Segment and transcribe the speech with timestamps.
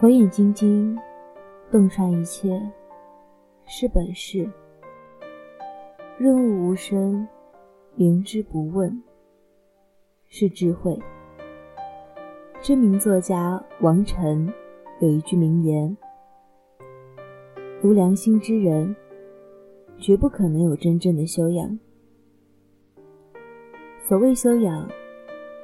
[0.00, 0.98] 火眼金睛，
[1.70, 2.58] 洞穿一切，
[3.66, 4.48] 是本事；
[6.16, 7.28] 润物无声，
[7.96, 9.02] 明知不问，
[10.26, 10.98] 是智慧。
[12.62, 14.50] 知名作家王晨
[15.00, 15.94] 有一句名言
[17.84, 18.96] ：“无良心之人，
[19.98, 21.78] 绝不可能有真正的修养。”
[24.08, 24.88] 所谓修养，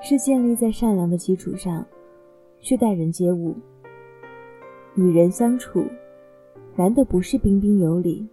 [0.00, 1.84] 是建立在善良的基础上
[2.60, 3.54] 去待人接物。
[4.94, 5.86] 与人相处，
[6.76, 8.28] 难的不是彬彬有礼，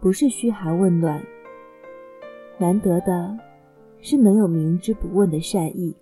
[0.00, 1.20] 不是嘘寒问暖，
[2.58, 3.36] 难得的
[4.00, 5.92] 是能有明知不问的善意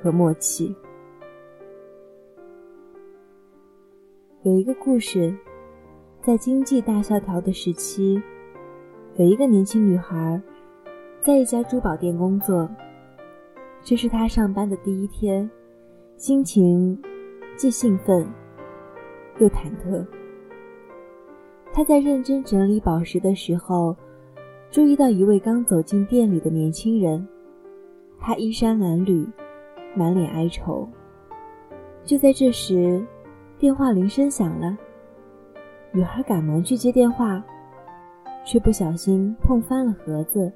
[0.00, 0.74] 和默契。
[4.42, 5.36] 有一个故事，
[6.22, 8.22] 在经济大萧条的时期，
[9.16, 10.40] 有一个年轻女孩
[11.20, 12.66] 在一家珠宝店工作，
[13.82, 15.50] 这是她上班的第一天，
[16.16, 16.98] 心情。
[17.60, 18.26] 既兴奋
[19.38, 20.02] 又忐忑。
[21.74, 23.94] 他在认真整理宝石的时候，
[24.70, 27.28] 注意到一位刚走进店里的年轻人。
[28.18, 29.28] 他衣衫褴褛，
[29.94, 30.88] 满脸哀愁。
[32.02, 33.06] 就在这时，
[33.58, 34.74] 电话铃声响了。
[35.92, 37.44] 女孩赶忙去接电话，
[38.42, 40.50] 却不小心碰翻了盒子，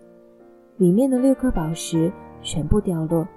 [0.79, 3.29] 里面的六颗宝石全部掉落。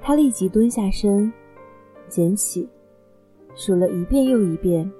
[0.00, 1.32] 她立即蹲下身。
[2.12, 2.68] 捡起，
[3.54, 4.92] 数了一遍又一遍，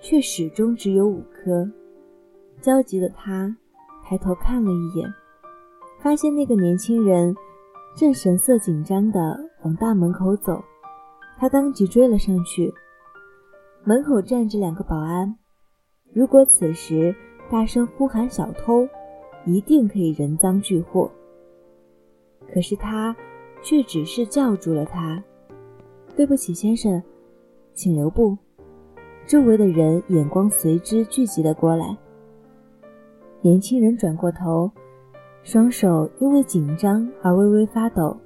[0.00, 1.70] 却始终只有五颗。
[2.60, 3.56] 焦急的他
[4.02, 5.08] 抬头看了一眼，
[6.00, 7.32] 发现那个年轻人
[7.94, 10.60] 正神色紧张地往大门口走。
[11.38, 12.74] 他当即追了上去。
[13.84, 15.36] 门口站着两个保安，
[16.12, 17.14] 如果此时
[17.48, 18.88] 大声呼喊“小偷”，
[19.46, 21.08] 一定可以人赃俱获。
[22.52, 23.14] 可是他
[23.62, 25.22] 却只是叫住了他。
[26.16, 27.02] 对不起，先生，
[27.74, 28.36] 请留步。
[29.26, 31.96] 周围的人眼光随之聚集了过来。
[33.40, 34.70] 年轻人转过头，
[35.42, 38.16] 双手因为紧张而微微发抖，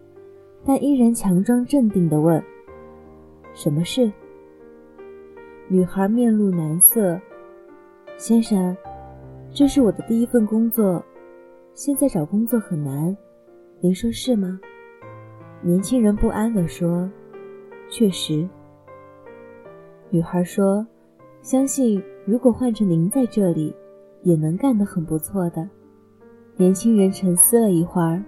[0.65, 2.43] 但依然强装镇定地问
[3.55, 4.13] ：“什么事？”
[5.69, 7.19] 女孩面露难色
[8.19, 8.77] ：“先生，
[9.51, 11.03] 这是我的第一份工作，
[11.75, 13.17] 现在找工作很难，
[13.81, 14.61] 您说是吗？”
[15.63, 17.11] 年轻人不安地说。
[17.91, 18.47] 确实，
[20.11, 20.87] 女孩说
[21.41, 23.75] ：“相信如果换成您在这里，
[24.23, 25.67] 也能干得很不错的。”
[26.57, 28.23] 年轻人沉思了一会儿，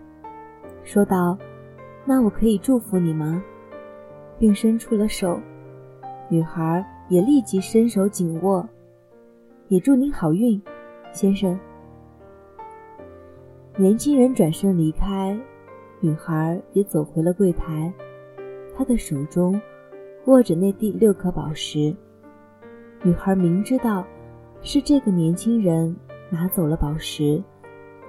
[0.82, 1.36] 说道
[2.06, 3.42] ：“那我可以祝福你吗？”
[4.40, 5.38] 并伸出了手，
[6.30, 8.66] 女孩也立即伸手紧握，
[9.68, 10.60] 也祝您好运，
[11.12, 11.58] 先生。
[13.76, 15.38] 年轻人转身离开，
[16.00, 17.92] 女孩也走回了柜台。
[18.80, 19.60] 他的手中
[20.24, 21.94] 握着那第六颗宝石，
[23.02, 24.06] 女孩明知道
[24.62, 25.94] 是这个年轻人
[26.30, 27.42] 拿走了宝石，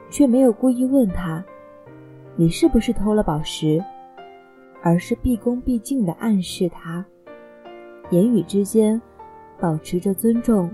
[0.09, 1.43] 却没有故意问他
[2.37, 3.83] ：“你是不是偷了宝石？”
[4.81, 7.05] 而是毕恭毕敬地暗示他，
[8.09, 9.01] 言语之间
[9.59, 10.71] 保持着尊重，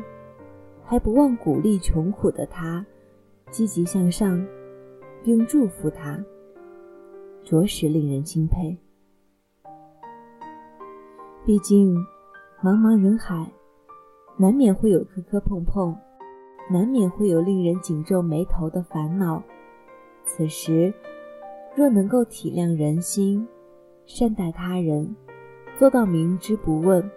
[0.84, 2.86] 还不忘鼓励穷苦的他
[3.50, 4.46] 积极向上，
[5.24, 6.24] 并祝福他，
[7.44, 8.78] 着实令人钦佩。
[11.48, 11.96] 毕竟，
[12.62, 13.50] 茫茫人海，
[14.36, 15.96] 难免会有磕磕碰碰，
[16.70, 19.42] 难免会有令人紧皱眉头的烦恼。
[20.26, 20.94] 此时，
[21.74, 23.48] 若能够体谅人心，
[24.06, 25.16] 善待他人，
[25.78, 27.10] 做到明知不问，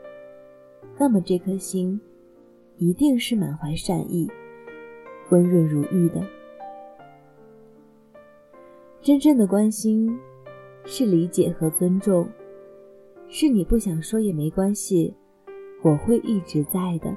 [0.97, 2.01] 那么这颗心
[2.77, 4.31] 一定是满怀善意、
[5.31, 6.25] 温润如玉的。
[9.03, 10.17] 真正的关心，
[10.85, 12.29] 是理解和尊重。
[13.33, 15.15] 是你不想说也没关系，
[15.83, 17.17] 我会一直在的。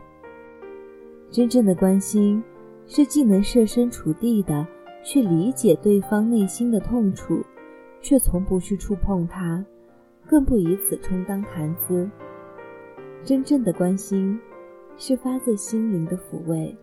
[1.32, 2.42] 真正的关心，
[2.86, 4.66] 是既能设身处地的
[5.04, 7.44] 去理解对方内心的痛楚，
[8.00, 9.66] 却从不去触碰它，
[10.28, 12.08] 更不以此充当谈资。
[13.24, 14.40] 真正的关心，
[14.96, 16.78] 是发自心灵的抚慰，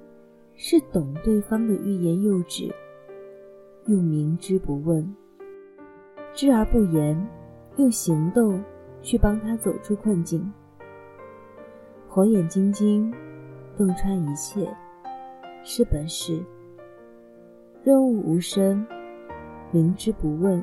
[0.56, 2.68] 是懂对方的欲言又止，
[3.86, 5.14] 又明知不问，
[6.34, 7.28] 知而不言，
[7.76, 8.60] 用行动。
[9.02, 10.52] 去帮他走出困境，
[12.08, 13.12] 火眼金睛，
[13.76, 14.68] 洞穿一切，
[15.64, 16.44] 是本事；
[17.82, 18.86] 润物无声，
[19.72, 20.62] 明知不问，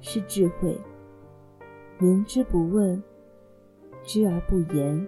[0.00, 0.76] 是智慧；
[1.98, 3.02] 明知不问，
[4.02, 5.06] 知而不言，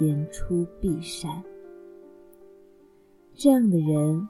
[0.00, 1.42] 言出必善。
[3.34, 4.28] 这样的人，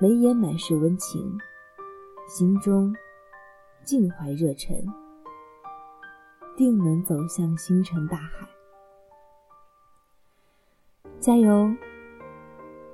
[0.00, 1.36] 眉眼满是温情，
[2.28, 2.94] 心中
[3.82, 4.76] 尽怀热忱。
[6.56, 8.48] 定能走向星辰大海。
[11.20, 11.70] 加油，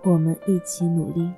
[0.03, 1.32] 我们一起努力。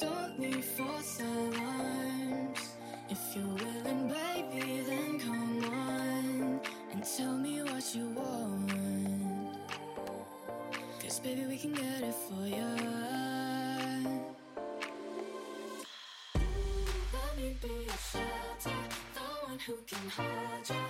[0.00, 2.76] Don't need false alarms.
[3.08, 6.60] If you're willing, baby, then come on
[6.92, 8.36] and tell me what you want.
[11.24, 12.64] Baby, we can get it for you.
[17.12, 18.78] Let me be your shelter,
[19.12, 20.85] the one who can hold you.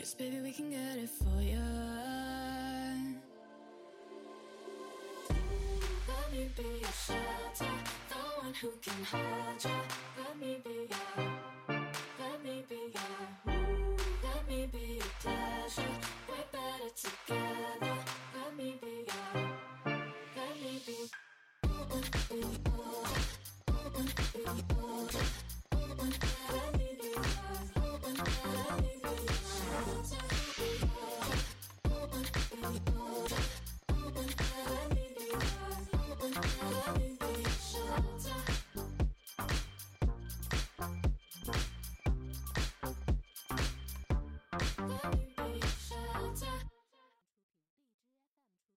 [0.00, 1.60] Cause baby, we can get it for you.
[6.08, 7.70] Let me be your shelter,
[8.08, 9.70] the one who can hold you.
[10.16, 11.26] Let me be your,
[12.18, 13.54] let me be your,
[14.22, 16.09] let me be your pleasure.